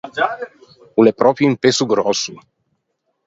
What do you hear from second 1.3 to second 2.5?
un pesso gròsso.